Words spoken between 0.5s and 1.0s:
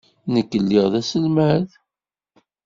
lliɣ d